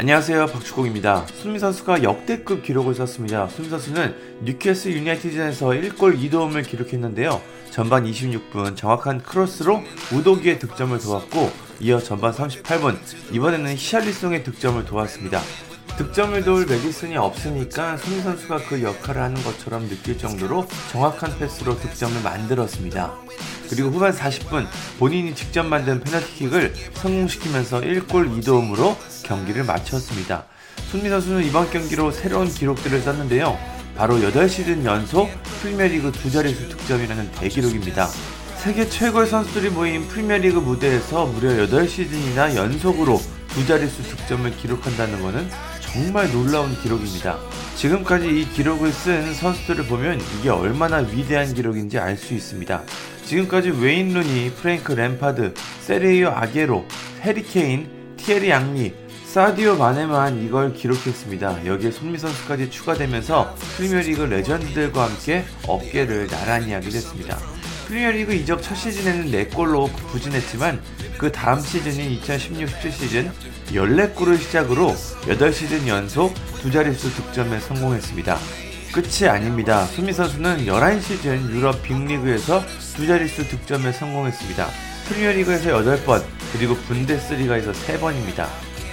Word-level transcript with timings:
안녕하세요 0.00 0.46
박주공입니다. 0.46 1.26
손미 1.26 1.58
선수가 1.58 2.04
역대급 2.04 2.62
기록을 2.62 2.94
썼습니다. 2.94 3.48
손미 3.48 3.68
선수는 3.68 4.14
뉴캐슬 4.44 4.92
유나이티드에서 4.92 5.66
1골 5.70 6.20
2도움을 6.20 6.64
기록했는데요. 6.64 7.42
전반 7.72 8.04
26분 8.04 8.76
정확한 8.76 9.24
크로스로 9.24 9.82
우도기의 10.12 10.60
득점을 10.60 10.96
도왔고 11.00 11.50
이어 11.80 11.98
전반 11.98 12.32
38분 12.32 12.96
이번에는 13.32 13.72
히샬리송의 13.72 14.44
득점을 14.44 14.84
도왔습니다. 14.84 15.40
득점을 15.98 16.44
도울 16.44 16.64
메디슨이 16.66 17.16
없으니까 17.16 17.96
손미 17.96 18.20
선수가 18.20 18.68
그 18.68 18.84
역할을 18.84 19.20
하는 19.20 19.42
것처럼 19.42 19.88
느낄 19.88 20.16
정도로 20.16 20.68
정확한 20.92 21.36
패스로 21.40 21.76
득점을 21.76 22.22
만들었습니다. 22.22 23.12
그리고 23.68 23.88
후반 23.88 24.12
40분 24.12 24.68
본인이 25.00 25.34
직접 25.34 25.64
만든 25.64 25.98
페널티킥을 25.98 26.72
성공시키면서 26.94 27.80
1골 27.80 28.40
2도움으로 28.40 28.96
경기를 29.24 29.64
마쳤습니다. 29.64 30.44
손미 30.92 31.08
선수는 31.08 31.42
이번 31.42 31.68
경기로 31.68 32.12
새로운 32.12 32.48
기록들을 32.48 33.00
썼는데요. 33.00 33.58
바로 33.96 34.18
8시즌 34.18 34.84
연속 34.84 35.28
프리미어리그 35.60 36.12
두 36.12 36.30
자릿수 36.30 36.68
득점이라는 36.68 37.32
대기록입니다. 37.32 38.06
세계 38.58 38.88
최고의 38.88 39.26
선수들이 39.26 39.70
모인 39.70 40.06
프리미어리그 40.06 40.60
무대에서 40.60 41.26
무려 41.26 41.50
8시즌이나 41.66 42.54
연속으로 42.54 43.20
두 43.48 43.66
자릿수 43.66 44.04
득점을 44.04 44.56
기록한다는 44.58 45.20
것은 45.22 45.50
정말 45.92 46.30
놀라운 46.30 46.80
기록입니다. 46.82 47.38
지금까지 47.76 48.28
이 48.28 48.48
기록을 48.52 48.92
쓴 48.92 49.32
선수들을 49.34 49.86
보면 49.86 50.20
이게 50.38 50.50
얼마나 50.50 50.98
위대한 50.98 51.54
기록인지 51.54 51.98
알 51.98 52.16
수 52.16 52.34
있습니다. 52.34 52.82
지금까지 53.24 53.70
웨인 53.70 54.12
루니, 54.12 54.52
프랭크 54.56 54.92
램파드, 54.92 55.54
세레이오 55.82 56.28
아게로, 56.28 56.84
해리 57.22 57.42
케인, 57.42 57.88
티에리 58.16 58.50
양리, 58.50 58.92
사디오 59.24 59.76
마네만 59.76 60.42
이걸 60.44 60.72
기록했습니다. 60.72 61.66
여기에 61.66 61.90
손미 61.90 62.18
선수까지 62.18 62.70
추가되면서 62.70 63.54
프리미어리그 63.76 64.22
레전드들과 64.22 65.04
함께 65.04 65.44
어깨를 65.66 66.26
나란히 66.28 66.72
하게 66.72 66.88
됐습니다. 66.88 67.38
프리미어리그 67.86 68.32
이적 68.34 68.62
첫 68.62 68.74
시즌에는 68.74 69.30
4골로 69.30 69.90
부진했지만 70.08 70.80
그 71.18 71.32
다음 71.32 71.60
시즌인 71.60 72.20
2016-17 72.20 72.92
시즌 72.92 73.32
14골을 73.72 74.38
시작으로 74.38 74.94
8시즌 75.22 75.88
연속 75.88 76.32
두 76.62 76.70
자릿수 76.70 77.12
득점에 77.12 77.58
성공했습니다. 77.58 78.38
끝이 78.92 79.28
아닙니다. 79.28 79.84
수미 79.86 80.12
선수는 80.12 80.66
11시즌 80.66 81.50
유럽 81.50 81.82
빅리그에서 81.82 82.64
두 82.96 83.06
자릿수 83.06 83.48
득점에 83.48 83.92
성공했습니다. 83.92 84.68
프리미어리그에서 85.08 85.70
8번, 85.70 86.22
그리고 86.52 86.74
분데스리가에서 86.76 87.72
3번입니다. 87.72 88.46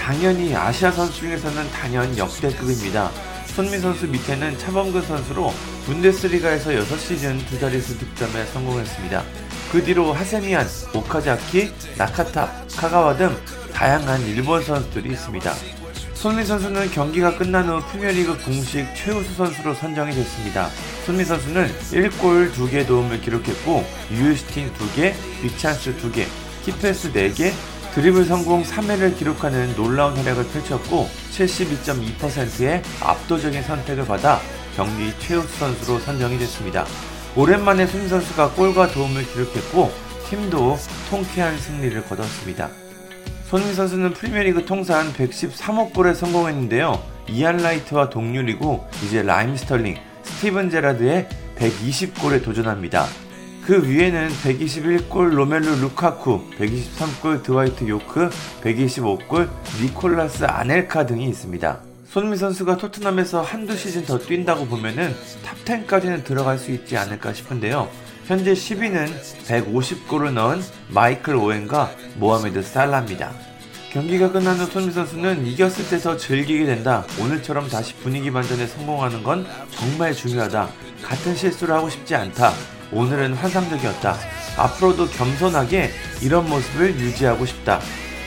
당연히 0.00 0.54
아시아 0.54 0.92
선수 0.92 1.20
중에서는 1.20 1.70
단연 1.72 2.16
역대급입니다. 2.16 3.10
손미 3.46 3.78
선수 3.78 4.06
밑에는 4.06 4.58
차범근 4.58 5.02
선수로 5.02 5.52
분데스리가에서 5.86 6.70
6시즌 6.70 7.46
두 7.48 7.58
자릿수 7.58 7.98
득점에 7.98 8.46
성공했습니다. 8.46 9.22
그 9.70 9.82
뒤로 9.82 10.12
하세미안, 10.12 10.66
오카자키, 10.94 11.72
나카타, 11.96 12.50
카가와 12.76 13.16
등 13.16 13.36
다양한 13.72 14.20
일본 14.22 14.62
선수들이 14.62 15.10
있습니다. 15.12 15.54
손미 16.14 16.44
선수는 16.44 16.90
경기가 16.92 17.36
끝난 17.36 17.68
후 17.68 17.80
프리미어리그 17.88 18.44
공식 18.44 18.86
최우수 18.94 19.34
선수로 19.34 19.74
선정이 19.74 20.14
됐습니다. 20.14 20.68
손흥민 21.04 21.24
선수는 21.24 21.68
1골 21.90 22.52
2개 22.52 22.86
도움을 22.86 23.20
기록했고 23.20 23.84
유효슈팅 24.12 24.72
2개, 24.72 25.14
big 25.42 25.60
chance 25.60 25.96
2개, 25.96 26.26
key 26.64 26.85
pass 26.85 27.12
4개, 27.12 27.52
드리블 27.94 28.24
성공 28.24 28.62
3회를 28.62 29.18
기록하는 29.18 29.74
놀라운 29.74 30.16
활약을 30.16 30.46
펼쳤고 30.48 31.08
72.2%의 31.32 32.82
압도적인 33.00 33.62
선택을 33.62 34.06
받아 34.06 34.40
경기 34.76 35.12
최우수 35.18 35.58
선수로 35.58 35.98
선정이 35.98 36.38
됐습니다. 36.38 36.86
오랜만에 37.34 37.86
손흥민 37.86 38.08
선수가 38.08 38.50
골과 38.50 38.88
도움을 38.88 39.24
기록했고 39.24 39.90
팀도 40.28 40.76
통쾌한 41.08 41.56
승리를 41.56 42.02
거뒀습니다. 42.04 42.68
손흥민 43.46 43.74
선수는 43.74 44.12
프리미어리그 44.12 44.66
통산 44.66 45.12
113호 45.14 45.94
골에 45.94 46.12
성공했는데요. 46.12 47.02
이안 47.28 47.56
라이트와 47.56 48.10
동률이고 48.10 48.86
이제 49.04 49.22
라힘 49.22 49.56
스털링, 49.56 49.96
스티븐 50.22 50.70
제라드의 50.70 51.28
120골에 51.56 52.42
도전합니다. 52.42 53.06
그 53.64 53.86
위에는 53.88 54.28
121골 54.28 55.30
로멜루 55.34 55.80
루카쿠, 55.82 56.50
123골 56.58 57.42
드와이트 57.42 57.88
요크, 57.88 58.28
125골 58.62 59.48
니콜라스 59.80 60.44
아넬카 60.44 61.06
등이 61.06 61.26
있습니다. 61.28 61.91
손흥민 62.12 62.38
선수가 62.38 62.76
토트넘에서 62.76 63.40
한두 63.40 63.74
시즌 63.74 64.04
더 64.04 64.18
뛴다고 64.18 64.66
보면은 64.66 65.14
탑10까지는 65.46 66.24
들어갈 66.24 66.58
수 66.58 66.70
있지 66.70 66.98
않을까 66.98 67.32
싶은데요. 67.32 67.88
현재 68.26 68.52
10위는 68.52 69.08
150골을 69.46 70.34
넣은 70.34 70.60
마이클 70.88 71.34
오웬과 71.34 71.90
모하메드 72.16 72.64
살라입니다. 72.64 73.32
경기가 73.92 74.30
끝난 74.30 74.58
후 74.58 74.66
손미 74.66 74.92
선수는 74.92 75.46
이겼을 75.46 75.88
때더 75.88 76.18
즐기게 76.18 76.66
된다. 76.66 77.06
오늘처럼 77.18 77.70
다시 77.70 77.94
분위기 77.94 78.30
반전에 78.30 78.66
성공하는 78.66 79.22
건 79.22 79.46
정말 79.70 80.12
중요하다. 80.12 80.68
같은 81.02 81.34
실수를 81.34 81.74
하고 81.74 81.88
싶지 81.88 82.14
않다. 82.14 82.52
오늘은 82.92 83.32
환상적이었다. 83.32 84.18
앞으로도 84.58 85.06
겸손하게 85.08 85.90
이런 86.20 86.46
모습을 86.46 86.94
유지하고 86.94 87.46
싶다. 87.46 87.80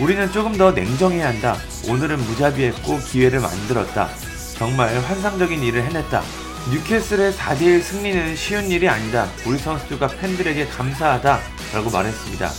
우리는 0.00 0.30
조금 0.30 0.52
더 0.56 0.70
냉정해야 0.70 1.26
한다. 1.26 1.56
오늘은 1.88 2.18
무자비했고 2.18 2.98
기회를 2.98 3.40
만들었다. 3.40 4.08
정말 4.56 4.96
환상적인 5.00 5.62
일을 5.62 5.82
해냈다. 5.84 6.22
뉴캐슬의 6.70 7.32
4대1 7.32 7.82
승리는 7.82 8.36
쉬운 8.36 8.70
일이 8.70 8.88
아니다. 8.88 9.28
우리 9.46 9.58
선수들과 9.58 10.06
팬들에게 10.08 10.66
감사하다. 10.68 11.40
라고 11.74 11.90
말했습니다. 11.90 12.50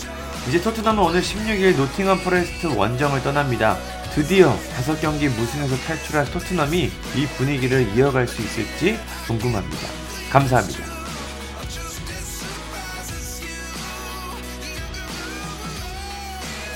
이제 0.49 0.61
토트넘은 0.61 1.01
오늘 1.01 1.21
16일 1.21 1.77
노팅엄 1.77 2.19
포레스트 2.23 2.67
원정을 2.67 3.23
떠납니다. 3.23 3.77
드디어 4.13 4.53
5경기 4.77 5.29
무승에서 5.29 5.75
탈출한 5.77 6.25
토트넘이 6.25 6.91
이 7.15 7.27
분위기를 7.37 7.87
이어갈 7.95 8.27
수 8.27 8.41
있을지 8.41 8.99
궁금합니다. 9.25 9.87
감사합니다. 10.29 10.92